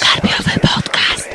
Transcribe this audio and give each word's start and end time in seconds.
Karpiowy 0.00 0.60
podcast. 0.60 1.28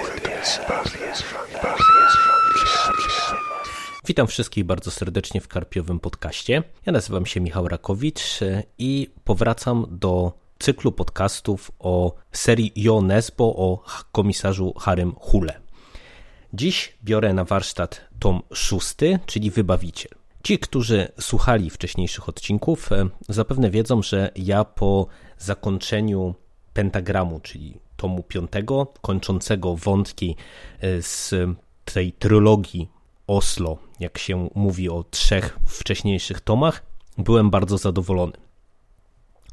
Witam 4.07 4.27
wszystkich 4.27 4.63
bardzo 4.63 4.91
serdecznie 4.91 5.41
w 5.41 5.47
Karpiowym 5.47 5.99
podcaście. 5.99 6.63
Ja 6.85 6.91
nazywam 6.91 7.25
się 7.25 7.41
Michał 7.41 7.67
Rakowicz 7.67 8.39
i 8.77 9.09
powracam 9.23 9.85
do 9.89 10.33
cyklu 10.59 10.91
podcastów 10.91 11.71
o 11.79 12.15
serii 12.31 12.71
Jo 12.75 13.01
Nesbo 13.01 13.45
o 13.45 13.83
komisarzu 14.11 14.73
Harym 14.79 15.15
Hule. 15.19 15.61
Dziś 16.53 16.97
biorę 17.03 17.33
na 17.33 17.43
warsztat 17.43 18.01
tom 18.19 18.41
szósty, 18.53 19.19
czyli 19.25 19.51
Wybawiciel. 19.51 20.14
Ci, 20.45 20.59
którzy 20.59 21.07
słuchali 21.19 21.69
wcześniejszych 21.69 22.29
odcinków, 22.29 22.91
e, 22.91 23.09
zapewne 23.29 23.69
wiedzą, 23.69 24.01
że 24.01 24.31
ja 24.35 24.63
po 24.63 25.07
zakończeniu 25.37 26.35
pentagramu, 26.73 27.39
czyli 27.39 27.77
tomu 27.95 28.23
piątego, 28.23 28.93
kończącego 29.01 29.75
wątki 29.75 30.35
e, 30.79 31.01
z 31.01 31.33
tej 31.85 32.13
trylogii 32.13 32.89
Oslo, 33.27 33.77
jak 33.99 34.17
się 34.17 34.49
mówi 34.55 34.89
o 34.89 35.03
trzech 35.03 35.59
wcześniejszych 35.67 36.41
tomach, 36.41 36.83
byłem 37.17 37.49
bardzo 37.49 37.77
zadowolony. 37.77 38.33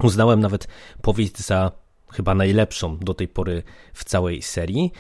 Uznałem 0.03 0.41
nawet 0.41 0.69
powieść 1.03 1.39
za 1.39 1.73
chyba 2.13 2.35
najlepszą 2.35 2.99
do 2.99 3.15
tej 3.15 3.29
pory 3.29 3.63
w 3.95 4.05
całej 4.05 4.43
serii. 4.43 4.93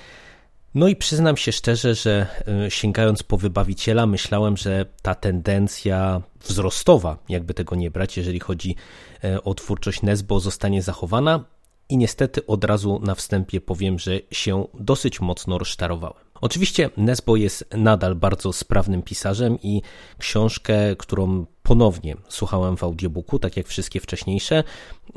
No 0.74 0.88
i 0.88 0.96
przyznam 0.96 1.36
się 1.36 1.52
szczerze, 1.52 1.94
że 1.94 2.26
e, 2.66 2.70
sięgając 2.70 3.22
po 3.22 3.36
wybawiciela, 3.36 4.06
myślałem, 4.06 4.56
że 4.56 4.86
ta 5.02 5.14
tendencja 5.14 6.22
wzrostowa, 6.40 7.18
jakby 7.28 7.54
tego 7.54 7.76
nie 7.76 7.90
brać, 7.90 8.16
jeżeli 8.16 8.40
chodzi 8.40 8.76
e, 9.24 9.44
o 9.44 9.54
twórczość 9.54 10.02
Nesbo, 10.02 10.40
zostanie 10.40 10.82
zachowana. 10.82 11.44
I 11.88 11.96
niestety 11.96 12.46
od 12.46 12.64
razu 12.64 13.00
na 13.04 13.14
wstępie 13.14 13.60
powiem, 13.60 13.98
że 13.98 14.20
się 14.30 14.66
dosyć 14.74 15.20
mocno 15.20 15.58
rozczarowałem. 15.58 16.24
Oczywiście 16.40 16.90
Nesbo 16.96 17.36
jest 17.36 17.64
nadal 17.76 18.14
bardzo 18.14 18.52
sprawnym 18.52 19.02
pisarzem 19.02 19.58
i 19.62 19.82
książkę, 20.18 20.96
którą 20.96 21.46
ponownie 21.62 22.16
słuchałem 22.28 22.76
w 22.76 22.84
audiobooku, 22.84 23.38
tak 23.38 23.56
jak 23.56 23.66
wszystkie 23.66 24.00
wcześniejsze, 24.00 24.64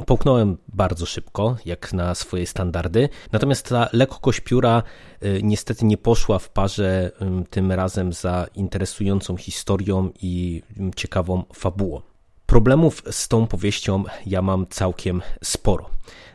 połknąłem 0.05 0.57
bardzo 0.67 1.05
szybko, 1.05 1.57
jak 1.65 1.93
na 1.93 2.15
swoje 2.15 2.47
standardy. 2.47 3.09
Natomiast 3.31 3.69
ta 3.69 3.89
lekkość 3.93 4.39
pióra 4.39 4.83
y, 5.23 5.39
niestety 5.43 5.85
nie 5.85 5.97
poszła 5.97 6.39
w 6.39 6.49
parze 6.49 7.11
tym 7.49 7.71
razem 7.71 8.13
za 8.13 8.47
interesującą 8.55 9.37
historią 9.37 10.09
i 10.21 10.61
ciekawą 10.95 11.43
fabułą. 11.53 12.01
Problemów 12.45 13.03
z 13.11 13.27
tą 13.27 13.47
powieścią 13.47 14.03
ja 14.25 14.41
mam 14.41 14.67
całkiem 14.67 15.21
sporo. 15.43 15.89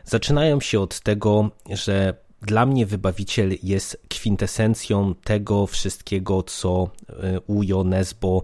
Zaczynają 0.05 0.61
się 0.61 0.79
od 0.79 0.99
tego, 0.99 1.49
że 1.69 2.13
dla 2.41 2.65
mnie 2.65 2.85
Wybawiciel 2.85 3.55
jest 3.63 4.01
kwintesencją 4.09 5.15
tego 5.23 5.67
wszystkiego, 5.67 6.43
co 6.43 6.89
e, 7.09 7.39
u 7.39 7.63
Jo 7.63 7.83
Nesbo 7.83 8.43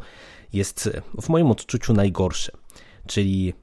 jest 0.53 0.89
w 1.21 1.29
moim 1.29 1.51
odczuciu 1.51 1.93
najgorsze, 1.93 2.51
czyli 3.07 3.53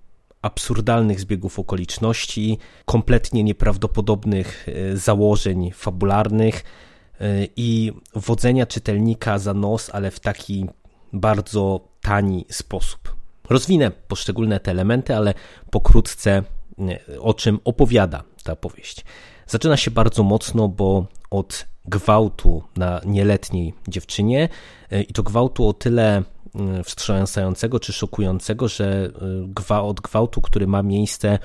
absurdalnych 0.43 1.21
zbiegów 1.21 1.59
okoliczności, 1.59 2.59
kompletnie 2.85 3.45
nieprawdopodobnych 3.45 4.67
e, 4.69 4.97
założeń 4.97 5.71
fabularnych 5.75 6.65
e, 7.21 7.47
i 7.57 7.93
wodzenia 8.15 8.67
czytelnika 8.67 9.39
za 9.39 9.55
nos, 9.55 9.91
ale 9.93 10.11
w 10.11 10.21
taki 10.21 10.67
bardzo 11.13 11.81
tani 12.01 12.47
sposób. 12.51 13.15
Rozwinę 13.51 13.91
poszczególne 13.91 14.61
te 14.61 14.71
elementy, 14.71 15.17
ale 15.17 15.35
pokrótce 15.71 16.43
o 17.21 17.35
czym 17.35 17.61
opowiada 17.65 18.23
ta 18.45 18.57
powieść. 18.57 19.05
Zaczyna 19.47 19.77
się 19.77 19.91
bardzo 19.91 20.23
mocno, 20.23 20.69
bo 20.69 21.07
od 21.31 21.67
gwałtu 21.85 22.63
na 22.77 23.01
nieletniej 23.05 23.75
dziewczynie 23.89 24.49
e, 24.91 25.03
i 25.03 25.13
to 25.13 25.23
gwałtu 25.23 25.69
o 25.69 25.73
tyle 25.73 26.19
e, 26.19 26.25
wstrząsającego 26.85 27.81
czy 27.81 27.93
szokującego, 27.93 28.69
że 28.69 29.11
e, 29.71 29.83
od 29.83 30.01
gwałtu, 30.01 30.41
który 30.41 30.67
ma 30.67 30.83
miejsce 30.83 31.39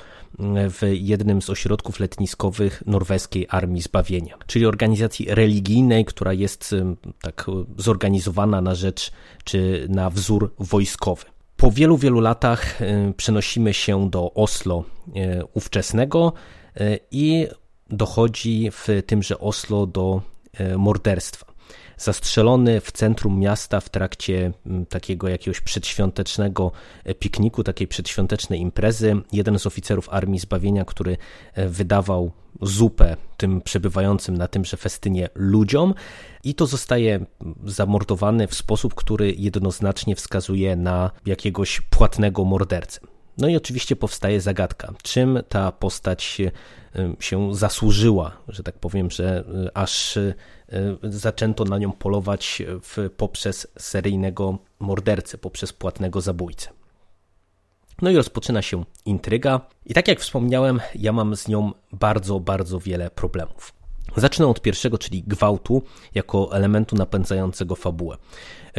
w 0.69 0.81
jednym 0.93 1.41
z 1.41 1.49
ośrodków 1.49 1.99
letniskowych 1.99 2.83
norweskiej 2.85 3.45
Armii 3.49 3.81
Zbawienia, 3.81 4.37
czyli 4.47 4.65
organizacji 4.65 5.25
religijnej, 5.29 6.05
która 6.05 6.33
jest 6.33 6.75
tak 7.21 7.45
zorganizowana 7.77 8.61
na 8.61 8.75
rzecz 8.75 9.11
czy 9.43 9.87
na 9.89 10.09
wzór 10.09 10.53
wojskowy. 10.59 11.25
Po 11.57 11.71
wielu, 11.71 11.97
wielu 11.97 12.19
latach 12.19 12.79
przenosimy 13.17 13.73
się 13.73 14.09
do 14.09 14.33
Oslo 14.33 14.83
ówczesnego 15.53 16.33
i 17.11 17.47
dochodzi 17.89 18.71
w 18.71 18.87
tymże 19.05 19.39
Oslo 19.39 19.85
do 19.85 20.21
e, 20.53 20.77
morderstwa. 20.77 21.48
Zastrzelony 21.99 22.81
w 22.81 22.91
centrum 22.91 23.39
miasta 23.39 23.79
w 23.79 23.89
trakcie 23.89 24.51
takiego 24.89 25.27
jakiegoś 25.27 25.61
przedświątecznego 25.61 26.71
e, 27.03 27.13
pikniku, 27.13 27.63
takiej 27.63 27.87
przedświątecznej 27.87 28.59
imprezy, 28.59 29.15
jeden 29.31 29.59
z 29.59 29.67
oficerów 29.67 30.09
Armii 30.09 30.39
Zbawienia, 30.39 30.85
który 30.85 31.17
e, 31.53 31.69
wydawał 31.69 32.31
zupę 32.61 33.17
tym 33.37 33.61
przebywającym 33.61 34.37
na 34.37 34.47
tymże 34.47 34.77
festynie 34.77 35.29
ludziom. 35.35 35.93
I 36.43 36.55
to 36.55 36.65
zostaje 36.65 37.25
zamordowany 37.65 38.47
w 38.47 38.55
sposób, 38.55 38.95
który 38.95 39.33
jednoznacznie 39.37 40.15
wskazuje 40.15 40.75
na 40.75 41.11
jakiegoś 41.25 41.81
płatnego 41.81 42.45
mordercę. 42.45 42.99
No 43.37 43.47
i 43.47 43.55
oczywiście 43.55 43.95
powstaje 43.95 44.41
zagadka, 44.41 44.93
czym 45.03 45.39
ta 45.49 45.71
postać 45.71 46.41
się 47.19 47.55
zasłużyła, 47.55 48.37
że 48.47 48.63
tak 48.63 48.79
powiem, 48.79 49.11
że 49.11 49.43
y, 49.67 49.73
aż 49.73 50.17
y, 50.17 50.33
zaczęto 51.03 51.63
na 51.63 51.77
nią 51.77 51.91
polować 51.91 52.61
w, 52.81 53.09
poprzez 53.17 53.67
seryjnego 53.77 54.57
mordercę, 54.79 55.37
poprzez 55.37 55.73
płatnego 55.73 56.21
zabójcę. 56.21 56.69
No 58.01 58.09
i 58.09 58.15
rozpoczyna 58.15 58.61
się 58.61 58.85
intryga, 59.05 59.61
i 59.85 59.93
tak 59.93 60.07
jak 60.07 60.19
wspomniałem, 60.19 60.79
ja 60.95 61.13
mam 61.13 61.35
z 61.35 61.47
nią 61.47 61.71
bardzo, 61.91 62.39
bardzo 62.39 62.79
wiele 62.79 63.09
problemów. 63.09 63.73
Zacznę 64.15 64.47
od 64.47 64.61
pierwszego, 64.61 64.97
czyli 64.97 65.23
gwałtu, 65.23 65.81
jako 66.15 66.55
elementu 66.55 66.95
napędzającego 66.95 67.75
fabułę. 67.75 68.17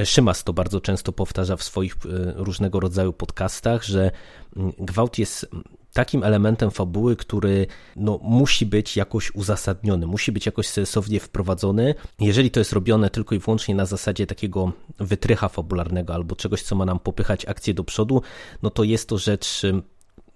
Szymas 0.04 0.44
to 0.44 0.52
bardzo 0.52 0.80
często 0.80 1.12
powtarza 1.12 1.56
w 1.56 1.62
swoich 1.62 1.96
różnego 2.34 2.80
rodzaju 2.80 3.12
podcastach, 3.12 3.84
że 3.84 4.10
mm, 4.56 4.72
gwałt 4.78 5.18
jest 5.18 5.46
takim 5.92 6.24
elementem 6.24 6.70
fabuły, 6.70 7.16
który 7.16 7.66
no, 7.96 8.20
musi 8.22 8.66
być 8.66 8.96
jakoś 8.96 9.34
uzasadniony, 9.34 10.06
musi 10.06 10.32
być 10.32 10.46
jakoś 10.46 10.66
sensownie 10.66 11.20
wprowadzony. 11.20 11.94
Jeżeli 12.20 12.50
to 12.50 12.60
jest 12.60 12.72
robione 12.72 13.10
tylko 13.10 13.34
i 13.34 13.38
wyłącznie 13.38 13.74
na 13.74 13.86
zasadzie 13.86 14.26
takiego 14.26 14.72
wytrycha 14.98 15.48
fabularnego 15.48 16.14
albo 16.14 16.36
czegoś, 16.36 16.62
co 16.62 16.76
ma 16.76 16.84
nam 16.84 16.98
popychać 16.98 17.46
akcję 17.46 17.74
do 17.74 17.84
przodu, 17.84 18.22
no 18.62 18.70
to 18.70 18.84
jest 18.84 19.08
to 19.08 19.18
rzecz, 19.18 19.62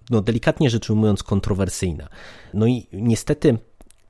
no 0.09 0.21
delikatnie 0.21 0.69
rzecz 0.69 0.89
ujmując, 0.89 1.23
kontrowersyjna. 1.23 2.07
No 2.53 2.67
i 2.67 2.87
niestety 2.93 3.57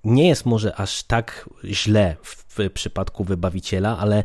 nie 0.03 0.27
jest 0.27 0.45
może 0.45 0.75
aż 0.75 1.03
tak 1.03 1.50
źle 1.63 2.16
w 2.22 2.69
przypadku 2.73 3.23
wybawiciela, 3.23 3.97
ale 3.97 4.23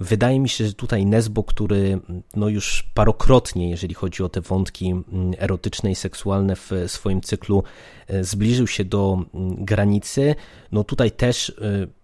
Wydaje 0.00 0.40
mi 0.40 0.48
się, 0.48 0.66
że 0.66 0.72
tutaj 0.72 1.06
Nesbo, 1.06 1.44
który 1.44 2.00
no 2.36 2.48
już 2.48 2.90
parokrotnie, 2.94 3.70
jeżeli 3.70 3.94
chodzi 3.94 4.22
o 4.22 4.28
te 4.28 4.40
wątki 4.40 4.90
mm, 4.90 5.04
erotyczne 5.38 5.90
i 5.90 5.94
seksualne 5.94 6.56
w 6.56 6.70
swoim 6.86 7.20
cyklu, 7.20 7.64
e, 8.08 8.24
zbliżył 8.24 8.66
się 8.66 8.84
do 8.84 9.18
mm, 9.34 9.64
granicy, 9.64 10.34
no 10.72 10.84
tutaj 10.84 11.10
też 11.10 11.50
e, 11.50 11.52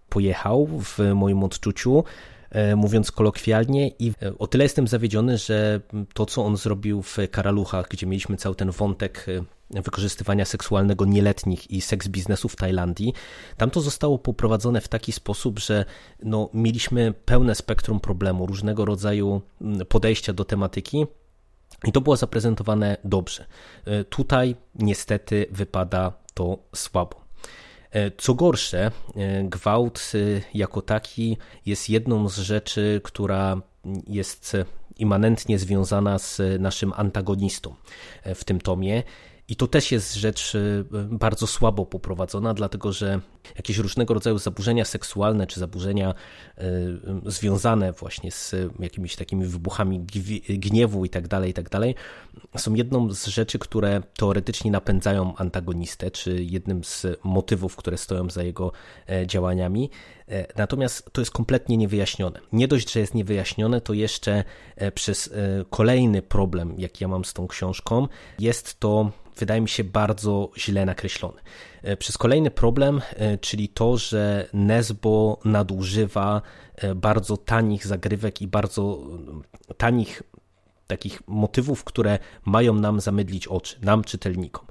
pojechał 0.09 0.67
w 0.67 0.99
moim 1.15 1.43
odczuciu 1.43 2.03
mówiąc 2.75 3.11
kolokwialnie 3.11 3.87
i 3.87 4.13
o 4.39 4.47
tyle 4.47 4.63
jestem 4.63 4.87
zawiedziony, 4.87 5.37
że 5.37 5.81
to 6.13 6.25
co 6.25 6.45
on 6.45 6.57
zrobił 6.57 7.01
w 7.01 7.17
Karaluchach, 7.31 7.87
gdzie 7.89 8.07
mieliśmy 8.07 8.37
cały 8.37 8.55
ten 8.55 8.71
wątek 8.71 9.25
wykorzystywania 9.69 10.45
seksualnego 10.45 11.05
nieletnich 11.05 11.71
i 11.71 11.81
seks 11.81 12.07
biznesu 12.07 12.49
w 12.49 12.55
Tajlandii. 12.55 13.13
Tam 13.57 13.69
to 13.69 13.81
zostało 13.81 14.19
poprowadzone 14.19 14.81
w 14.81 14.87
taki 14.87 15.11
sposób, 15.11 15.59
że 15.59 15.85
no, 16.23 16.49
mieliśmy 16.53 17.13
pełne 17.25 17.55
spektrum 17.55 17.99
problemu, 17.99 18.45
różnego 18.45 18.85
rodzaju 18.85 19.41
podejścia 19.89 20.33
do 20.33 20.45
tematyki. 20.45 21.05
I 21.87 21.91
to 21.91 22.01
było 22.01 22.15
zaprezentowane 22.15 22.97
dobrze. 23.03 23.45
E, 23.85 24.03
tutaj 24.03 24.55
niestety 24.75 25.45
wypada 25.51 26.13
to 26.33 26.57
słabo. 26.75 27.28
E, 27.91 28.11
co 28.11 28.33
gorsze, 28.33 28.91
e, 29.15 29.43
gwałt 29.43 30.11
jako 30.53 30.81
taki 30.81 31.37
jest 31.65 31.89
jedną 31.89 32.29
z 32.29 32.37
rzeczy, 32.37 33.01
która 33.03 33.61
jest 34.07 34.57
immanentnie 34.97 35.59
związana 35.59 36.19
z 36.19 36.41
naszym 36.59 36.93
antagonistą 36.95 37.75
w 38.35 38.43
tym 38.43 38.61
tomie 38.61 39.03
I 39.49 39.55
to 39.55 39.67
też 39.67 39.91
jest 39.91 40.15
rzecz 40.15 40.53
bardzo 41.09 41.47
słabo 41.47 41.85
poprowadzona, 41.85 42.53
dlatego 42.53 42.91
że 42.91 43.19
jakieś 43.55 43.77
różnego 43.77 44.13
rodzaju 44.13 44.37
zaburzenia 44.37 44.85
seksualne 44.85 45.47
czy 45.47 45.59
zaburzenia 45.59 46.13
związane 47.25 47.93
właśnie 47.93 48.31
z 48.31 48.55
jakimiś 48.79 49.15
takimi 49.15 49.45
wybuchami 49.45 50.05
gniewu 50.49 51.05
i 51.05 51.09
tak 51.09 51.27
dalej, 51.27 51.49
i 51.49 51.53
tak 51.53 51.69
dalej, 51.69 51.95
są 52.57 52.73
jedną 52.73 53.13
z 53.13 53.25
rzeczy, 53.27 53.59
które 53.59 54.01
teoretycznie 54.17 54.71
napędzają 54.71 55.35
antagonistę, 55.35 56.11
czy 56.11 56.43
jednym 56.43 56.83
z 56.83 57.05
motywów, 57.23 57.75
które 57.75 57.97
stoją 57.97 58.29
za 58.29 58.43
jego 58.43 58.71
działaniami. 59.25 59.89
Natomiast 60.55 61.09
to 61.11 61.21
jest 61.21 61.31
kompletnie 61.31 61.77
niewyjaśnione. 61.77 62.39
Nie 62.53 62.67
dość, 62.67 62.91
że 62.91 62.99
jest 62.99 63.13
niewyjaśnione, 63.13 63.81
to 63.81 63.93
jeszcze 63.93 64.43
przez 64.93 65.33
kolejny 65.69 66.21
problem, 66.21 66.75
jaki 66.77 67.03
ja 67.03 67.07
mam 67.07 67.25
z 67.25 67.33
tą 67.33 67.47
książką, 67.47 68.07
jest 68.39 68.79
to 68.79 69.11
wydaje 69.39 69.61
mi 69.61 69.69
się 69.69 69.83
bardzo 69.83 70.51
źle 70.57 70.85
nakreślony. 70.85 71.41
E, 71.81 71.97
przez 71.97 72.17
kolejny 72.17 72.51
problem, 72.51 73.01
e, 73.15 73.37
czyli 73.37 73.69
to, 73.69 73.97
że 73.97 74.49
Nesbo 74.53 75.39
nadużywa 75.45 76.41
e, 76.75 76.95
bardzo 76.95 77.37
tanich 77.37 77.87
zagrywek 77.87 78.41
i 78.41 78.47
bardzo 78.47 79.03
tanich 79.77 80.23
takich 80.87 81.21
motywów, 81.27 81.83
które 81.83 82.19
mają 82.45 82.73
nam 82.73 82.99
zamydlić 83.01 83.47
oczy, 83.47 83.75
nam 83.81 84.03
czytelnikom. 84.03 84.65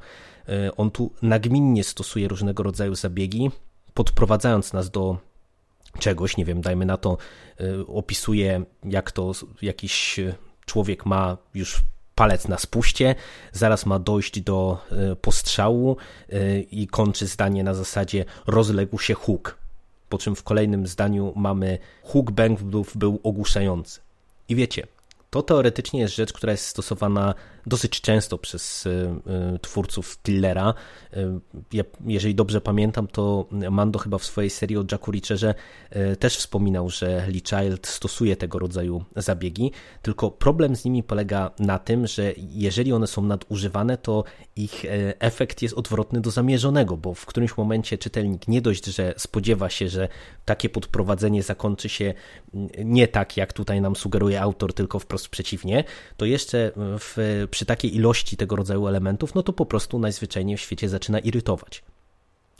On 0.76 0.90
tu 0.90 1.12
nagminnie 1.22 1.84
stosuje 1.84 2.28
różnego 2.28 2.62
rodzaju 2.62 2.94
zabiegi, 2.94 3.50
podprowadzając 3.94 4.72
nas 4.72 4.90
do 4.90 5.18
czegoś, 5.98 6.36
nie 6.36 6.44
wiem, 6.44 6.60
dajmy 6.60 6.86
na 6.86 6.96
to, 6.96 7.18
opisuje 7.86 8.62
jak 8.84 9.12
to 9.12 9.32
jakiś 9.62 10.20
człowiek 10.66 11.06
ma 11.06 11.36
już 11.54 11.82
palec 12.14 12.48
na 12.48 12.58
spuście, 12.58 13.14
zaraz 13.52 13.86
ma 13.86 13.98
dojść 13.98 14.40
do 14.40 14.78
e, 14.90 15.16
postrzału 15.16 15.96
i 16.70 16.86
kończy 16.86 17.26
zdanie 17.26 17.64
na 17.64 17.74
zasadzie 17.74 18.24
rozległ 18.46 18.98
się 18.98 19.14
huk. 19.14 19.58
Po 20.08 20.18
czym 20.18 20.36
w 20.36 20.42
kolejnym 20.42 20.86
zdaniu 20.86 21.32
mamy 21.36 21.78
huk 22.02 22.30
bębnów 22.30 22.96
był 22.96 23.20
ogłuszający. 23.22 24.00
I 24.48 24.54
wiecie, 24.54 24.86
to 25.30 25.42
teoretycznie 25.42 26.00
jest 26.00 26.14
rzecz, 26.14 26.32
która 26.32 26.52
jest 26.52 26.66
stosowana 26.66 27.34
dosyć 27.68 28.00
często 28.00 28.38
przez 28.38 28.86
e, 28.86 28.90
e, 28.90 29.58
twórców 29.58 30.18
thrillera. 30.22 30.74
E, 31.12 31.40
jeżeli 32.06 32.34
dobrze 32.34 32.60
pamiętam, 32.60 33.06
to 33.06 33.46
Mando 33.70 33.98
chyba 33.98 34.18
w 34.18 34.24
swojej 34.24 34.50
serii 34.50 34.76
o 34.76 34.84
Jacku 34.92 35.10
Richerze 35.10 35.54
też 36.18 36.36
wspominał, 36.36 36.90
że 36.90 37.26
Lee 37.28 37.42
Child 37.48 37.86
stosuje 37.86 38.36
tego 38.36 38.58
rodzaju 38.58 39.04
zabiegi, 39.16 39.72
tylko 40.02 40.30
problem 40.30 40.76
z 40.76 40.84
nimi 40.84 41.02
polega 41.02 41.50
na 41.58 41.78
tym, 41.78 42.06
że 42.06 42.32
jeżeli 42.36 42.92
one 42.92 43.06
są 43.06 43.22
nadużywane, 43.22 43.98
to 43.98 44.24
ich 44.56 44.84
efekt 45.18 45.62
jest 45.62 45.74
odwrotny 45.74 46.20
do 46.20 46.30
zamierzonego, 46.30 46.96
bo 46.96 47.14
w 47.14 47.26
którymś 47.26 47.56
momencie 47.56 47.98
czytelnik 47.98 48.48
nie 48.48 48.60
dość, 48.60 48.84
że 48.86 49.14
spodziewa 49.16 49.70
się, 49.70 49.88
że 49.88 50.08
takie 50.44 50.68
podprowadzenie 50.68 51.42
zakończy 51.42 51.88
się 51.88 52.14
nie 52.84 53.08
tak, 53.08 53.36
jak 53.36 53.52
tutaj 53.52 53.80
nam 53.80 53.96
sugeruje 53.96 54.40
autor, 54.40 54.74
tylko 54.74 54.98
wprost 54.98 55.28
przeciwnie, 55.28 55.84
to 56.16 56.24
jeszcze 56.24 56.72
w 56.76 57.46
przy 57.58 57.66
takiej 57.66 57.96
ilości 57.96 58.36
tego 58.36 58.56
rodzaju 58.56 58.86
elementów, 58.86 59.34
no 59.34 59.42
to 59.42 59.52
po 59.52 59.66
prostu 59.66 59.98
najzwyczajniej 59.98 60.56
w 60.56 60.60
świecie 60.60 60.88
zaczyna 60.88 61.18
irytować. 61.18 61.82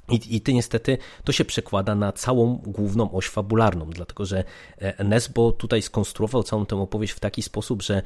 I, 0.09 0.37
I 0.37 0.41
ty 0.41 0.55
niestety 0.55 0.99
to 1.25 1.33
się 1.33 1.45
przekłada 1.45 1.95
na 1.95 2.13
całą 2.13 2.57
główną 2.57 3.13
oś 3.13 3.29
fabularną, 3.29 3.91
dlatego 3.91 4.27
że 4.27 4.45
e, 4.79 5.05
Nesbo 5.05 5.53
tutaj 5.53 5.83
skonstruował 5.83 6.43
całą 6.43 6.67
tę 6.67 6.77
opowieść 6.77 7.13
w 7.13 7.21
taki 7.21 7.43
sposób, 7.43 7.83
że 7.83 8.03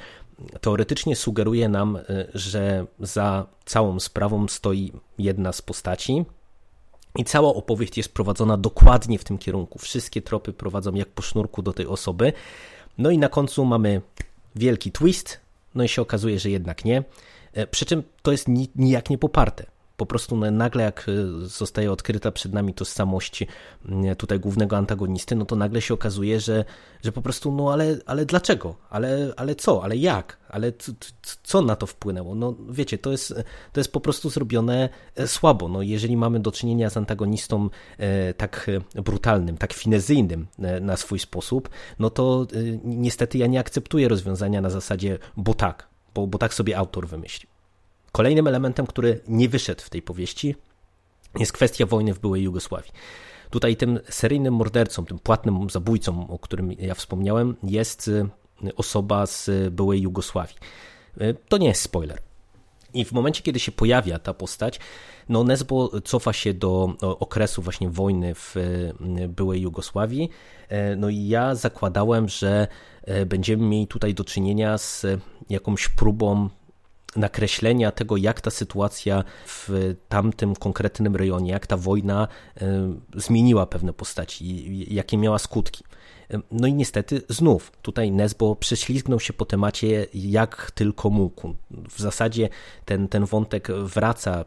teoretycznie 0.60 1.16
sugeruje 1.16 1.68
nam, 1.68 1.96
e, 1.96 2.02
że 2.34 2.86
za 3.00 3.46
całą 3.64 4.00
sprawą 4.00 4.48
stoi 4.48 4.92
jedna 5.18 5.52
z 5.52 5.62
postaci, 5.62 6.24
i 7.18 7.24
cała 7.24 7.48
opowieść 7.48 7.96
jest 7.96 8.14
prowadzona 8.14 8.56
dokładnie 8.56 9.18
w 9.18 9.24
tym 9.24 9.38
kierunku. 9.38 9.78
Wszystkie 9.78 10.22
tropy 10.22 10.52
prowadzą 10.52 10.94
jak 10.94 11.08
po 11.08 11.22
sznurku 11.22 11.62
do 11.62 11.72
tej 11.72 11.86
osoby. 11.86 12.32
No 12.98 13.10
i 13.10 13.18
na 13.18 13.28
końcu 13.28 13.64
mamy 13.64 14.00
wielki 14.54 14.92
twist, 14.92 15.41
no 15.74 15.84
i 15.84 15.88
się 15.88 16.02
okazuje, 16.02 16.38
że 16.38 16.50
jednak 16.50 16.84
nie. 16.84 17.04
E, 17.52 17.66
przy 17.66 17.86
czym 17.86 18.02
to 18.22 18.32
jest 18.32 18.46
nijak 18.76 19.10
nie 19.10 19.18
poparte. 19.18 19.71
Po 19.96 20.06
prostu 20.06 20.36
nagle 20.36 20.82
jak 20.82 21.06
e, 21.08 21.12
zostaje 21.46 21.92
odkryta 21.92 22.32
przed 22.32 22.52
nami 22.52 22.74
tożsamość 22.74 23.46
tutaj 24.18 24.40
głównego 24.40 24.76
antagonisty, 24.76 25.36
no 25.36 25.44
to 25.44 25.56
nagle 25.56 25.80
się 25.80 25.94
okazuje, 25.94 26.40
że, 26.40 26.64
że 27.04 27.12
po 27.12 27.22
prostu, 27.22 27.52
no 27.52 27.72
ale, 27.72 27.96
ale 28.06 28.26
dlaczego? 28.26 28.76
Ale, 28.90 29.32
ale 29.36 29.54
co? 29.54 29.84
Ale 29.84 29.96
jak? 29.96 30.38
Ale 30.48 30.72
co 31.42 31.62
na 31.62 31.76
to 31.76 31.86
wpłynęło? 31.86 32.34
No 32.34 32.54
wiecie, 32.70 32.98
to 32.98 33.10
jest, 33.10 33.34
to 33.72 33.80
jest 33.80 33.92
po 33.92 34.00
prostu 34.00 34.30
zrobione 34.30 34.88
e, 35.16 35.26
słabo. 35.28 35.68
No, 35.68 35.82
jeżeli 35.82 36.16
mamy 36.16 36.40
do 36.40 36.52
czynienia 36.52 36.90
z 36.90 36.96
antagonistą 36.96 37.68
tak 38.36 38.70
brutalnym, 38.94 39.58
tak 39.58 39.72
finezyjnym 39.72 40.46
na 40.80 40.96
swój 40.96 41.18
sposób, 41.18 41.68
no 41.98 42.10
to 42.10 42.46
niestety 42.84 43.38
ja 43.38 43.46
nie 43.46 43.60
akceptuję 43.60 44.08
rozwiązania 44.08 44.60
na 44.60 44.70
zasadzie, 44.70 45.18
bo 45.36 45.54
tak, 45.54 45.88
bo, 46.14 46.26
bo 46.26 46.38
tak 46.38 46.54
sobie 46.54 46.78
autor 46.78 47.08
wymyślił. 47.08 47.51
Kolejnym 48.12 48.46
elementem, 48.46 48.86
który 48.86 49.20
nie 49.28 49.48
wyszedł 49.48 49.82
w 49.82 49.90
tej 49.90 50.02
powieści, 50.02 50.54
jest 51.38 51.52
kwestia 51.52 51.86
wojny 51.86 52.14
w 52.14 52.18
byłej 52.18 52.42
Jugosławii. 52.42 52.90
Tutaj 53.50 53.76
tym 53.76 54.00
seryjnym 54.08 54.54
mordercą, 54.54 55.04
tym 55.04 55.18
płatnym 55.18 55.70
zabójcą, 55.70 56.26
o 56.28 56.38
którym 56.38 56.72
ja 56.72 56.94
wspomniałem, 56.94 57.56
jest 57.62 58.08
y, 58.08 58.26
osoba 58.76 59.26
z 59.26 59.50
byłej 59.70 60.02
Jugosławii. 60.02 60.56
Y, 61.20 61.36
to 61.48 61.58
nie 61.58 61.68
jest 61.68 61.82
spoiler. 61.82 62.18
I 62.94 63.04
w 63.04 63.12
momencie, 63.12 63.42
kiedy 63.42 63.58
się 63.58 63.72
pojawia 63.72 64.18
ta 64.18 64.34
postać, 64.34 64.80
no 65.28 65.44
Nesbo 65.44 66.00
cofa 66.04 66.32
się 66.32 66.54
do 66.54 66.94
okresu 67.00 67.62
właśnie 67.62 67.90
wojny 67.90 68.34
w 68.34 68.56
y, 68.56 69.28
byłej 69.28 69.60
Jugosławii. 69.60 70.30
No 70.96 71.08
i 71.08 71.28
ja 71.28 71.54
zakładałem, 71.54 72.28
że 72.28 72.68
będziemy 73.26 73.64
mieli 73.64 73.86
tutaj 73.86 74.14
do 74.14 74.24
czynienia 74.24 74.78
z 74.78 75.06
jakąś 75.50 75.88
próbą 75.88 76.48
nakreślenia 77.16 77.92
tego, 77.92 78.16
jak 78.16 78.40
ta 78.40 78.50
sytuacja 78.50 79.24
w 79.46 79.94
tamtym 80.08 80.56
konkretnym 80.56 81.16
rejonie, 81.16 81.50
jak 81.50 81.66
ta 81.66 81.76
wojna 81.76 82.28
zmieniła 83.16 83.66
pewne 83.66 83.92
postaci, 83.92 84.94
jakie 84.94 85.16
miała 85.18 85.38
skutki. 85.38 85.84
No 86.50 86.66
i 86.66 86.74
niestety 86.74 87.22
znów 87.28 87.72
tutaj 87.82 88.10
Nesbo 88.10 88.56
prześlizgnął 88.56 89.20
się 89.20 89.32
po 89.32 89.44
temacie 89.44 90.06
jak 90.14 90.70
tylko 90.70 91.10
mógł. 91.10 91.54
W 91.70 92.00
zasadzie 92.00 92.48
ten, 92.84 93.08
ten 93.08 93.24
wątek 93.24 93.68
wraca 93.72 94.44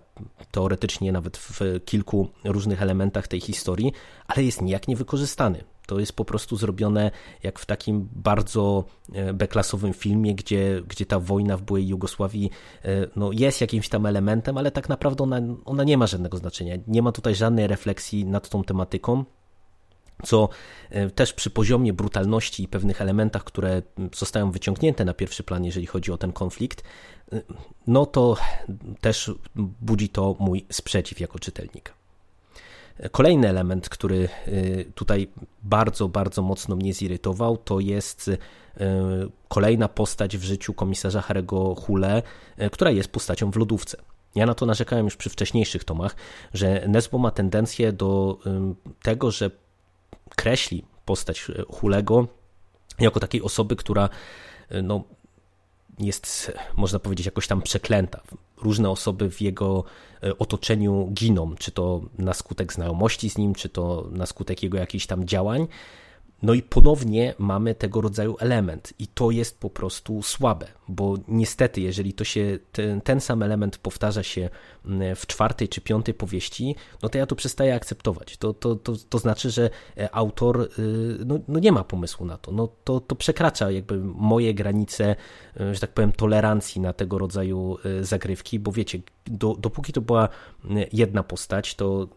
teoretycznie 0.52 1.12
nawet 1.12 1.38
w 1.38 1.60
kilku 1.86 2.30
różnych 2.44 2.82
elementach 2.82 3.28
tej 3.28 3.42
historii, 3.42 3.92
ale 4.28 4.44
jest 4.44 4.62
nijak 4.62 4.88
niewykorzystany. 4.88 5.64
To 5.86 6.00
jest 6.00 6.14
po 6.14 6.26
prostu 6.26 6.58
zrobione 6.58 7.12
jak 7.44 7.60
w 7.60 7.66
takim 7.66 8.10
bardzo 8.12 8.84
e, 9.14 9.34
beklasowym 9.34 9.94
filmie, 9.94 10.36
gdzie, 10.36 10.82
gdzie 10.88 11.06
ta 11.06 11.20
wojna 11.20 11.58
w 11.58 11.62
byłej 11.62 11.88
Jugosławii 11.88 12.50
e, 12.86 13.08
no, 13.16 13.30
jest 13.32 13.62
jakimś 13.62 13.90
tam 13.90 14.06
elementem, 14.06 14.58
ale 14.58 14.72
tak 14.72 14.90
naprawdę 14.90 15.24
ona, 15.24 15.42
ona 15.66 15.84
nie 15.84 15.98
ma 15.98 16.08
żadnego 16.08 16.38
znaczenia. 16.38 16.76
Nie 16.88 17.02
ma 17.02 17.12
tutaj 17.12 17.36
żadnej 17.36 17.68
refleksji 17.68 18.26
nad 18.26 18.50
tą 18.50 18.64
tematyką 18.64 19.26
co 20.24 20.50
e, 20.90 21.10
też 21.10 21.34
przy 21.34 21.50
poziomie 21.50 21.94
brutalności 21.94 22.64
i 22.64 22.68
pewnych 22.68 23.02
elementach, 23.02 23.44
które 23.44 23.82
zostają 24.16 24.52
wyciągnięte 24.52 25.06
na 25.06 25.14
pierwszy 25.14 25.44
plan, 25.44 25.66
jeżeli 25.66 25.88
chodzi 25.88 26.12
o 26.12 26.18
ten 26.18 26.32
konflikt, 26.32 26.84
no 27.88 28.06
to 28.06 28.38
też 29.02 29.32
budzi 29.56 30.10
to 30.10 30.36
mój 30.40 30.66
sprzeciw 30.72 31.20
jako 31.20 31.40
czytelnika. 31.40 32.05
Kolejny 33.12 33.50
element, 33.50 33.90
który 33.90 34.30
y, 34.48 34.92
tutaj 34.96 35.28
bardzo, 35.64 36.10
bardzo 36.10 36.42
mocno 36.42 36.76
mnie 36.76 36.94
zirytował, 36.94 37.58
to 37.58 37.80
jest 37.80 38.28
y, 38.28 38.38
kolejna 39.48 39.88
postać 39.88 40.38
w 40.38 40.44
życiu 40.44 40.74
komisarza 40.74 41.22
Harego 41.22 41.76
Hule, 41.76 42.24
y, 42.62 42.70
która 42.70 42.92
jest 42.92 43.10
postacią 43.10 43.52
w 43.52 43.56
lodówce. 43.56 43.98
Ja 44.36 44.46
na 44.46 44.54
to 44.54 44.66
narzekałem 44.66 45.06
już 45.06 45.16
przy 45.16 45.30
wcześniejszych 45.30 45.84
tomach, 45.84 46.16
że 46.54 46.88
Nesbo 46.88 47.18
ma 47.18 47.32
tendencję 47.32 47.94
do 47.94 48.40
tego, 49.04 49.32
że 49.32 49.52
kreśli 50.36 50.86
postać 51.06 51.48
Hulego 51.70 52.28
jako 53.00 53.20
takiej 53.20 53.42
osoby, 53.42 53.76
która 53.76 54.10
no, 54.84 55.04
jest, 56.00 56.52
można 56.76 57.00
powiedzieć, 57.00 57.26
jakoś 57.26 57.48
tam 57.48 57.62
przeklęta. 57.62 58.22
Różne 58.58 58.90
osoby 58.90 59.32
w 59.32 59.42
jego 59.42 59.84
e, 60.24 60.38
otoczeniu 60.38 61.10
giną, 61.14 61.56
czy 61.60 61.72
to 61.72 62.02
na 62.18 62.34
skutek 62.34 62.74
znajomości 62.74 63.30
z 63.30 63.38
nim, 63.38 63.56
czy 63.56 63.70
to 63.70 64.08
na 64.12 64.26
skutek 64.26 64.64
jego 64.64 64.78
jakichś 64.78 65.06
tam 65.06 65.26
działań. 65.26 65.68
No 66.44 66.54
i 66.54 66.62
ponownie 66.62 67.34
mamy 67.38 67.76
tego 67.76 68.02
rodzaju 68.02 68.36
element 68.40 68.94
i 69.00 69.08
to 69.08 69.32
jest 69.32 69.60
po 69.60 69.70
prostu 69.70 70.22
słabe, 70.24 70.68
bo 70.88 71.18
niestety, 71.28 71.82
jeżeli 71.82 72.14
to 72.14 72.24
się, 72.24 72.60
ten, 72.72 73.02
ten, 73.02 73.22
sam 73.22 73.44
element 73.44 73.78
powtarza 73.78 74.24
się 74.24 74.50
mm, 74.86 75.16
w 75.16 75.28
czwartej 75.28 75.70
czy 75.70 75.82
piątej 75.82 76.14
powieści, 76.14 76.76
no 77.04 77.10
to 77.10 77.18
ja 77.18 77.26
to 77.26 77.36
przestaję 77.36 77.76
akceptować. 77.76 78.38
To, 78.38 78.54
to, 78.54 78.76
to, 78.76 78.94
to 79.10 79.18
znaczy, 79.18 79.50
że 79.50 79.70
e, 79.98 80.16
autor 80.16 80.62
y, 80.62 81.26
no, 81.26 81.40
no 81.48 81.60
nie 81.60 81.72
ma 81.72 81.84
pomysłu 81.84 82.26
na 82.26 82.38
to. 82.38 82.52
No 82.52 82.70
to, 82.84 83.00
to 83.00 83.16
przekracza 83.16 83.72
jakby 83.72 83.98
moje 84.04 84.54
granice, 84.54 85.16
e, 85.60 85.74
że 85.74 85.80
tak 85.80 85.92
powiem, 85.92 86.12
tolerancji 86.12 86.82
na 86.82 86.94
tego 86.94 87.18
rodzaju 87.18 87.78
e, 87.86 88.04
zagrywki, 88.04 88.60
bo 88.60 88.72
wiecie, 88.72 89.00
do, 89.26 89.56
dopóki 89.60 89.94
to 89.94 90.02
była 90.02 90.30
jedna 90.94 91.24
postać, 91.24 91.76
to 91.76 92.08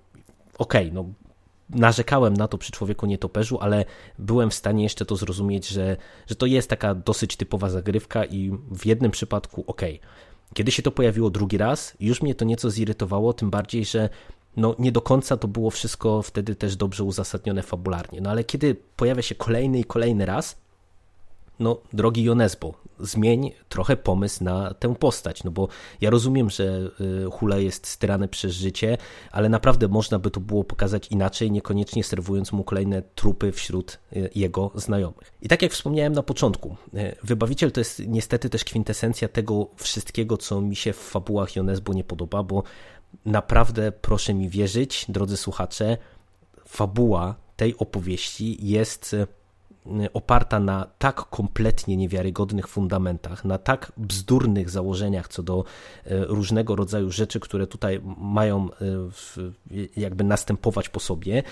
okej, 0.58 0.88
okay, 0.88 0.92
no 0.92 1.04
narzekałem 1.70 2.34
na 2.34 2.48
to 2.48 2.58
przy 2.58 2.72
człowieku 2.72 3.06
nietoperzu, 3.06 3.58
ale 3.60 3.84
byłem 4.18 4.50
w 4.50 4.54
stanie 4.54 4.82
jeszcze 4.82 5.04
to 5.04 5.16
zrozumieć, 5.16 5.68
że, 5.68 5.96
że 6.26 6.34
to 6.34 6.46
jest 6.46 6.70
taka 6.70 6.94
dosyć 6.94 7.36
typowa 7.36 7.70
zagrywka 7.70 8.24
i 8.24 8.50
w 8.70 8.86
jednym 8.86 9.10
przypadku 9.10 9.64
ok. 9.66 9.82
Kiedy 10.54 10.72
się 10.72 10.82
to 10.82 10.90
pojawiło 10.90 11.30
drugi 11.30 11.58
raz, 11.58 11.96
już 12.00 12.22
mnie 12.22 12.34
to 12.34 12.44
nieco 12.44 12.70
zirytowało, 12.70 13.32
tym 13.32 13.50
bardziej, 13.50 13.84
że 13.84 14.08
no 14.56 14.74
nie 14.78 14.92
do 14.92 15.00
końca 15.00 15.36
to 15.36 15.48
było 15.48 15.70
wszystko 15.70 16.22
wtedy 16.22 16.54
też 16.54 16.76
dobrze 16.76 17.04
uzasadnione 17.04 17.62
fabularnie. 17.62 18.20
No 18.20 18.30
ale 18.30 18.44
kiedy 18.44 18.76
pojawia 18.96 19.22
się 19.22 19.34
kolejny 19.34 19.78
i 19.78 19.84
kolejny 19.84 20.26
raz, 20.26 20.60
no 21.60 21.80
drogi 21.92 22.24
Jonesbo, 22.24 22.74
zmień 23.00 23.52
trochę 23.68 23.96
pomysł 23.96 24.44
na 24.44 24.74
tę 24.74 24.94
postać, 24.94 25.44
no 25.44 25.50
bo 25.50 25.68
ja 26.00 26.10
rozumiem, 26.10 26.50
że 26.50 26.90
y, 27.26 27.30
Hula 27.30 27.58
jest 27.58 27.86
styrany 27.86 28.28
przez 28.28 28.52
życie, 28.52 28.98
ale 29.32 29.48
naprawdę 29.48 29.88
można 29.88 30.18
by 30.18 30.30
to 30.30 30.40
było 30.40 30.64
pokazać 30.64 31.08
inaczej, 31.08 31.50
niekoniecznie 31.50 32.04
serwując 32.04 32.52
mu 32.52 32.64
kolejne 32.64 33.02
trupy 33.14 33.52
wśród 33.52 33.98
y, 34.16 34.30
jego 34.34 34.70
znajomych. 34.74 35.32
I 35.42 35.48
tak 35.48 35.62
jak 35.62 35.72
wspomniałem 35.72 36.12
na 36.12 36.22
początku, 36.22 36.76
y, 36.94 37.16
Wybawiciel 37.22 37.72
to 37.72 37.80
jest 37.80 38.02
niestety 38.06 38.50
też 38.50 38.64
kwintesencja 38.64 39.28
tego 39.28 39.66
wszystkiego, 39.76 40.36
co 40.36 40.60
mi 40.60 40.76
się 40.76 40.92
w 40.92 40.96
fabułach 40.96 41.56
Jonesbo 41.56 41.92
nie 41.92 42.04
podoba, 42.04 42.42
bo 42.42 42.62
naprawdę 43.24 43.92
proszę 43.92 44.34
mi 44.34 44.48
wierzyć, 44.48 45.06
drodzy 45.08 45.36
słuchacze, 45.36 45.98
fabuła 46.66 47.34
tej 47.56 47.78
opowieści 47.78 48.66
jest 48.68 49.16
oparta 50.12 50.60
na 50.60 50.86
tak 50.98 51.16
kompletnie 51.16 51.96
niewiarygodnych 51.96 52.68
fundamentach, 52.68 53.44
na 53.44 53.58
tak 53.58 53.92
bzdurnych 53.96 54.70
założeniach 54.70 55.28
co 55.28 55.42
do 55.42 55.64
y, 56.06 56.24
różnego 56.26 56.76
rodzaju 56.76 57.10
rzeczy, 57.10 57.40
które 57.40 57.66
tutaj 57.66 58.00
mają 58.18 58.68
y, 59.70 59.90
jakby 59.96 60.24
następować 60.24 60.88
po 60.88 61.00
sobie, 61.00 61.42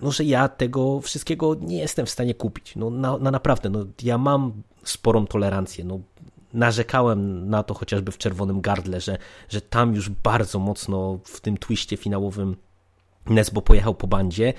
no 0.00 0.10
że 0.10 0.24
ja 0.24 0.48
tego 0.48 1.00
wszystkiego 1.00 1.54
nie 1.54 1.78
jestem 1.78 2.06
w 2.06 2.10
stanie 2.10 2.34
kupić. 2.34 2.76
No, 2.76 2.90
na, 2.90 3.18
na 3.18 3.30
naprawdę, 3.30 3.70
no, 3.70 3.84
ja 4.02 4.18
mam 4.18 4.52
sporą 4.84 5.26
tolerancję. 5.26 5.84
No, 5.84 6.00
narzekałem 6.52 7.50
na 7.50 7.62
to 7.62 7.74
chociażby 7.74 8.12
w 8.12 8.18
Czerwonym 8.18 8.60
Gardle, 8.60 9.00
że, 9.00 9.18
że 9.48 9.60
tam 9.60 9.94
już 9.94 10.10
bardzo 10.10 10.58
mocno 10.58 11.18
w 11.24 11.40
tym 11.40 11.58
twiście 11.58 11.96
finałowym 11.96 12.56
Nesbo 13.26 13.62
pojechał 13.62 13.94
po 13.94 14.06
bandzie, 14.06 14.52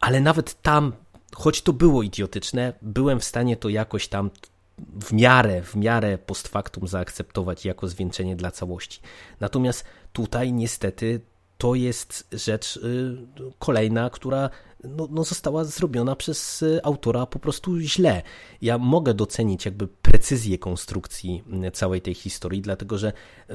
ale 0.00 0.20
nawet 0.20 0.62
tam 0.62 0.92
choć 1.36 1.62
to 1.62 1.72
było 1.72 2.02
idiotyczne, 2.02 2.72
byłem 2.82 3.20
w 3.20 3.24
stanie 3.24 3.56
to 3.56 3.68
jakoś 3.68 4.08
tam 4.08 4.30
w 4.78 5.12
miarę, 5.12 5.62
w 5.62 5.76
miarę 5.76 6.18
post 6.18 6.48
factum 6.48 6.88
zaakceptować 6.88 7.64
jako 7.64 7.88
zwieńczenie 7.88 8.36
dla 8.36 8.50
całości. 8.50 9.00
Natomiast 9.40 9.84
tutaj 10.12 10.52
niestety 10.52 11.20
to 11.58 11.74
jest 11.74 12.28
rzecz 12.32 12.76
y, 12.76 13.16
kolejna, 13.58 14.10
która 14.10 14.50
no, 14.84 15.08
no, 15.10 15.24
została 15.24 15.64
zrobiona 15.64 16.16
przez 16.16 16.62
y, 16.62 16.80
autora 16.82 17.26
po 17.26 17.38
prostu 17.38 17.80
źle. 17.80 18.22
Ja 18.62 18.78
mogę 18.78 19.14
docenić 19.14 19.64
jakby 19.64 19.86
precyzję 19.86 20.58
konstrukcji 20.58 21.44
y, 21.66 21.70
całej 21.70 22.00
tej 22.00 22.14
historii, 22.14 22.62
dlatego 22.62 22.98
że 22.98 23.12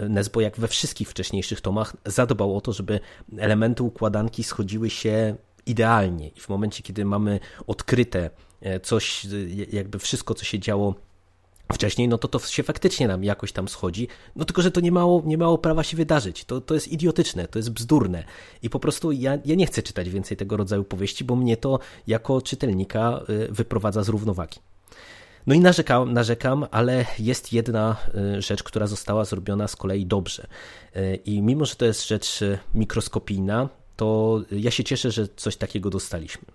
Nesbo 0.09 0.41
jak 0.41 0.59
we 0.59 0.67
wszystkich 0.67 1.09
wcześniejszych 1.09 1.61
tomach 1.61 1.95
zadbał 2.05 2.57
o 2.57 2.61
to, 2.61 2.73
żeby 2.73 2.99
elementy 3.37 3.83
układanki 3.83 4.43
schodziły 4.43 4.89
się 4.89 5.35
idealnie 5.69 6.27
i 6.27 6.39
w 6.39 6.49
momencie, 6.49 6.83
kiedy 6.83 7.05
mamy 7.05 7.39
odkryte 7.67 8.29
e, 8.61 8.79
coś, 8.79 9.25
e, 9.25 9.29
jakby 9.71 9.99
wszystko, 9.99 10.33
co 10.33 10.45
się 10.45 10.59
działo 10.59 10.95
wcześniej, 11.73 12.07
no 12.07 12.17
to 12.17 12.27
to 12.27 12.39
się 12.39 12.63
faktycznie 12.63 13.07
nam 13.07 13.23
jakoś 13.23 13.51
tam 13.51 13.67
schodzi, 13.67 14.07
no 14.35 14.45
tylko, 14.45 14.61
że 14.61 14.71
to 14.71 14.81
nie 14.81 14.91
mało, 14.91 15.23
nie 15.25 15.37
mało 15.37 15.57
prawa 15.57 15.83
się 15.83 15.97
wydarzyć. 15.97 16.45
To, 16.45 16.61
to 16.61 16.73
jest 16.73 16.87
idiotyczne, 16.87 17.47
to 17.47 17.59
jest 17.59 17.69
bzdurne 17.69 18.23
i 18.61 18.69
po 18.69 18.79
prostu 18.79 19.11
ja, 19.11 19.37
ja 19.45 19.55
nie 19.55 19.65
chcę 19.65 19.83
czytać 19.83 20.09
więcej 20.09 20.37
tego 20.37 20.57
rodzaju 20.57 20.83
powieści, 20.83 21.23
bo 21.23 21.35
mnie 21.35 21.57
to 21.57 21.79
jako 22.07 22.41
czytelnika 22.41 23.21
e, 23.27 23.51
wyprowadza 23.51 24.03
z 24.03 24.09
równowagi. 24.09 24.59
No 25.47 25.55
i 25.55 25.59
narzekam, 25.59 26.13
narzekam, 26.13 26.65
ale 26.71 27.05
jest 27.19 27.53
jedna 27.53 27.95
rzecz, 28.39 28.63
która 28.63 28.87
została 28.87 29.25
zrobiona 29.25 29.67
z 29.67 29.75
kolei 29.75 30.05
dobrze. 30.05 30.47
I 31.25 31.41
mimo, 31.41 31.65
że 31.65 31.75
to 31.75 31.85
jest 31.85 32.07
rzecz 32.07 32.39
mikroskopijna, 32.75 33.69
to 33.99 34.41
ja 34.51 34.71
się 34.71 34.83
cieszę, 34.83 35.11
że 35.11 35.27
coś 35.27 35.57
takiego 35.57 35.89
dostaliśmy. 35.89 36.45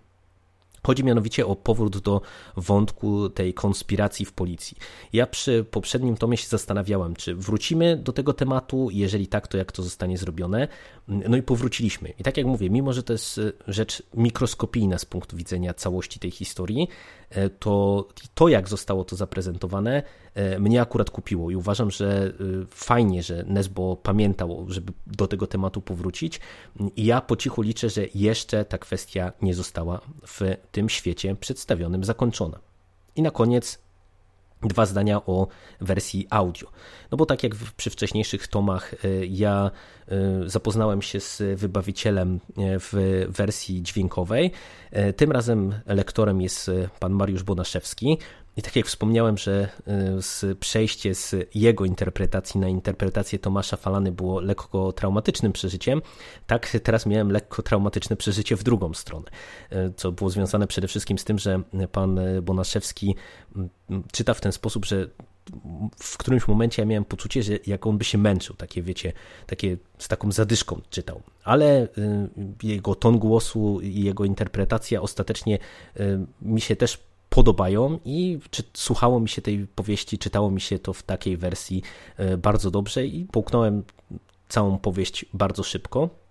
Chodzi 0.87 1.05
mianowicie 1.05 1.47
o 1.47 1.57
powrót 1.57 1.99
do 1.99 2.21
wątku 2.57 3.29
tej 3.29 3.55
konspiracji 3.55 4.27
w 4.27 4.33
policji. 4.33 4.77
Ja 5.13 5.27
przy 5.27 5.65
poprzednim 5.71 6.17
tomie 6.17 6.37
się 6.37 6.49
zastanawiałem, 6.49 7.17
czy 7.17 7.35
wrócimy 7.35 7.97
do 7.97 8.13
tego 8.13 8.33
tematu, 8.33 8.89
jeżeli 8.93 9.27
tak, 9.27 9.49
to 9.49 9.59
jak 9.59 9.73
to 9.73 9.83
zostanie 9.83 10.19
zrobione. 10.19 10.69
No 11.09 11.37
i 11.37 11.43
powróciliśmy. 11.43 12.09
I 12.19 12.23
tak 12.23 12.37
jak 12.37 12.47
mówię, 12.47 12.71
mimo 12.71 12.93
że 12.93 13.03
to 13.03 13.13
jest 13.13 13.41
rzecz 13.69 14.03
mikroskopijna 14.15 14.99
z 14.99 15.05
punktu 15.05 15.37
widzenia 15.37 15.75
całości 15.75 16.21
tej 16.21 16.31
historii, 16.31 16.89
to 17.59 18.09
to, 18.35 18.49
jak 18.49 18.69
zostało 18.69 19.05
to 19.05 19.17
zaprezentowane, 19.17 20.03
e, 20.35 20.59
mnie 20.59 20.81
akurat 20.81 21.11
kupiło 21.11 21.51
i 21.51 21.57
uważam, 21.57 21.91
że 21.91 22.33
e, 22.41 22.67
fajnie, 22.69 23.23
że 23.23 23.45
Nesbo 23.47 23.97
pamiętał, 23.97 24.67
żeby 24.69 24.93
do 25.07 25.27
tego 25.27 25.47
tematu 25.47 25.81
powrócić 25.81 26.41
i 26.97 27.05
ja 27.05 27.21
po 27.21 27.37
cichu 27.37 27.63
liczę, 27.63 27.91
że 27.91 28.07
jeszcze 28.15 28.65
ta 28.65 28.79
kwestia 28.79 29.33
nie 29.43 29.55
została 29.55 30.01
w 30.27 30.41
tym 30.73 30.89
świecie 30.89 31.37
przedstawionym 31.37 32.05
zakończona. 32.05 32.59
I 33.17 33.23
na 33.23 33.31
koniec 33.31 33.84
dwa 34.65 34.87
zdania 34.87 35.27
o 35.27 35.47
wersji 35.81 36.27
audio. 36.31 36.69
No 37.11 37.19
bo 37.19 37.27
tak 37.27 37.43
jak 37.43 37.53
przy 37.77 37.91
wcześniejszych 37.91 38.49
tomach, 38.49 38.95
e, 38.95 39.27
ja 39.27 39.71
e, 40.09 40.17
zapoznałem 40.47 41.03
się 41.03 41.21
z 41.21 41.43
wybawicielem 41.57 42.35
e, 42.35 42.41
w 42.79 42.93
wersji 43.29 43.83
dźwiękowej. 43.83 44.51
Tym 45.17 45.33
razem 45.33 45.75
lektorem 45.87 46.41
jest 46.41 46.71
pan 47.01 47.13
Mariusz 47.13 47.43
Bonaszewski. 47.43 48.19
I 48.57 48.63
tak 48.63 48.77
jak 48.77 48.87
wspomniałem, 48.87 49.39
że 49.39 49.69
z 50.21 50.59
przejście 50.59 51.15
z 51.15 51.35
jego 51.55 51.85
interpretacji 51.85 52.61
na 52.61 52.69
interpretację 52.69 53.39
Tomasza 53.39 53.77
Falany 53.77 54.13
było 54.13 54.41
lekko 54.41 54.93
traumatycznym 54.93 55.53
przeżyciem, 55.53 56.03
tak 56.47 56.77
teraz 56.83 57.07
miałem 57.07 57.33
lekko 57.33 57.63
traumatyczne 57.63 58.17
przeżycie 58.17 58.57
w 58.57 58.63
drugą 58.63 58.95
stronę, 58.95 59.27
co 59.97 60.13
było 60.13 60.31
związane 60.31 60.67
przede 60.67 60.89
wszystkim 60.89 61.19
z 61.19 61.25
tym, 61.25 61.39
że 61.39 61.63
pan 61.93 62.21
Bonaszewski 62.43 63.15
czyta 64.13 64.35
w 64.35 64.41
ten 64.41 64.53
sposób, 64.53 64.85
że 64.85 65.09
w 65.99 66.19
którymś 66.19 66.49
momencie 66.49 66.83
ja 66.83 66.87
miałem 66.87 67.05
poczucie, 67.05 67.43
że 67.43 67.53
jak 67.67 67.87
on 67.87 67.99
by 67.99 68.05
się 68.05 68.19
męczył, 68.19 68.57
takie 68.57 68.83
wiecie, 68.83 69.13
takie 69.47 69.77
z 69.99 70.09
taką 70.09 70.33
zadyszką 70.33 70.81
czytał. 70.91 71.23
Ale 71.45 71.83
y, 71.85 71.89
jego 72.63 72.95
ton 72.95 73.19
głosu 73.19 73.81
i 73.81 74.03
jego 74.03 74.25
interpretacja 74.25 75.03
ostatecznie 75.03 75.59
y, 76.01 76.19
mi 76.43 76.61
się 76.61 76.77
też 76.77 76.99
podobają 77.35 77.99
i 78.05 78.39
czy, 78.51 78.63
słuchało 78.75 79.21
mi 79.21 79.29
się 79.29 79.43
tej 79.43 79.67
powieści, 79.67 80.19
czytało 80.19 80.51
mi 80.51 80.61
się 80.61 80.79
to 80.79 80.93
w 80.93 81.03
takiej 81.03 81.37
wersji 81.37 81.83
y, 82.21 82.37
bardzo 82.37 82.71
dobrze 82.71 83.07
i 83.07 83.25
połknąłem 83.25 83.83
całą 84.49 84.79
powieść 84.79 85.27
bardzo 85.33 85.63
szybko. 85.63 86.24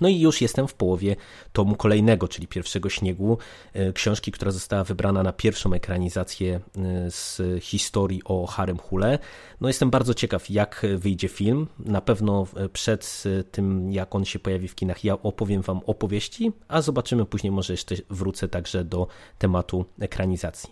No 0.00 0.08
i 0.08 0.20
już 0.20 0.40
jestem 0.40 0.68
w 0.68 0.74
połowie 0.74 1.16
tomu 1.52 1.76
kolejnego, 1.76 2.28
czyli 2.28 2.46
pierwszego 2.46 2.88
śniegu, 2.88 3.38
e, 3.72 3.92
książki, 3.92 4.32
która 4.32 4.50
została 4.50 4.84
wybrana 4.84 5.22
na 5.22 5.32
pierwszą 5.32 5.72
ekranizację 5.72 6.54
e, 6.54 6.60
z 7.10 7.42
historii 7.60 8.22
o 8.24 8.46
Harem 8.46 8.78
Hule. 8.78 9.18
No 9.60 9.68
jestem 9.68 9.90
bardzo 9.90 10.14
ciekaw, 10.14 10.50
jak 10.50 10.86
wyjdzie 10.96 11.28
film. 11.28 11.66
Na 11.78 12.00
pewno 12.00 12.46
e, 12.56 12.68
przed 12.68 13.22
tym, 13.50 13.92
jak 13.92 14.14
on 14.14 14.24
się 14.24 14.38
pojawi 14.38 14.68
w 14.68 14.74
kinach, 14.74 15.04
ja 15.04 15.14
opowiem 15.22 15.62
wam 15.62 15.80
opowieści, 15.86 16.52
a 16.68 16.82
zobaczymy 16.82 17.24
później, 17.24 17.50
może 17.50 17.72
jeszcze 17.72 17.94
wrócę 18.10 18.48
także 18.48 18.84
do 18.84 19.06
tematu 19.38 19.84
ekranizacji. 20.00 20.70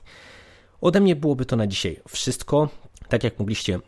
Ode 0.81 1.01
mnie 1.01 1.17
byłoby 1.17 1.47
to 1.47 1.57
na 1.57 1.67
dzisiaj 1.67 2.01
wszystko. 2.09 2.69
Tak 3.13 3.25
jak 3.25 3.39
mogliście 3.39 3.81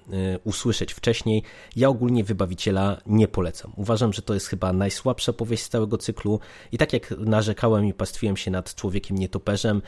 usłyszeć 0.45 0.93
wcześniej, 0.93 1.43
ja 1.77 1.89
ogólnie 1.89 2.25
Wybawiciela 2.25 3.01
nie 3.07 3.29
polecam. 3.29 3.73
Uważam, 3.77 4.13
że 4.13 4.23
to 4.23 4.35
jest 4.35 4.47
chyba 4.47 4.73
najsłabsza 4.73 5.33
powieść 5.33 5.63
z 5.63 5.69
całego 5.69 5.99
cyklu 5.99 6.41
i 6.73 6.79
tak 6.79 6.93
jak 6.93 7.11
narzekałem 7.19 7.87
i 7.87 7.95
pastwiłem 7.95 8.37
się 8.37 8.51
nad 8.51 8.75
Człowiekiem 8.75 9.19
Nietoperzem, 9.19 9.83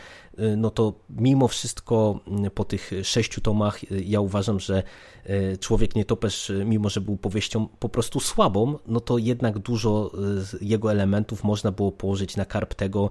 no 0.57 0.71
to 0.71 0.93
mimo 1.11 1.49
wszystko 1.49 2.21
po 2.55 2.65
tych 2.65 2.91
sześciu 3.03 3.41
tomach 3.41 3.91
ja 3.91 4.21
uważam, 4.21 4.61
że 4.61 4.83
Człowiek 5.61 5.95
Nietoperz, 5.95 6.53
mimo 6.65 6.89
że 6.89 7.01
był 7.01 7.17
powieścią 7.17 7.69
po 7.79 7.89
prostu 7.89 8.21
słabą, 8.21 8.79
no 8.87 9.01
to 9.01 9.19
jednak 9.19 9.59
dużo 9.59 10.11
jego 10.61 10.91
elementów 10.91 11.45
można 11.45 11.73
było 11.73 11.93
położyć 11.93 12.37
na 12.37 12.45
karp 12.45 12.75
tego, 12.75 13.11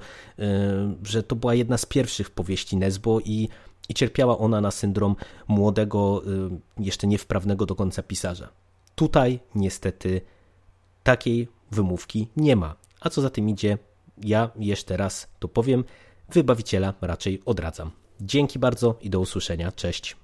że 1.03 1.23
to 1.23 1.35
była 1.35 1.53
jedna 1.53 1.77
z 1.77 1.85
pierwszych 1.85 2.29
powieści 2.29 2.77
Nesbo 2.77 3.19
i 3.19 3.49
i 3.89 3.93
cierpiała 3.93 4.37
ona 4.37 4.61
na 4.61 4.71
syndrom 4.71 5.15
młodego, 5.47 6.21
y, 6.27 6.83
jeszcze 6.83 7.07
niewprawnego 7.07 7.65
do 7.65 7.75
końca 7.75 8.03
pisarza. 8.03 8.49
Tutaj 8.95 9.39
niestety 9.55 10.21
takiej 11.03 11.47
wymówki 11.71 12.27
nie 12.37 12.55
ma. 12.55 12.75
A 13.01 13.09
co 13.09 13.21
za 13.21 13.29
tym 13.29 13.49
idzie, 13.49 13.77
ja 14.23 14.49
jeszcze 14.55 14.97
raz 14.97 15.27
to 15.39 15.47
powiem, 15.47 15.83
wybawiciela 16.29 16.93
raczej 17.01 17.41
odradzam. 17.45 17.91
Dzięki 18.21 18.59
bardzo 18.59 18.95
i 19.01 19.09
do 19.09 19.19
usłyszenia. 19.19 19.71
Cześć. 19.71 20.15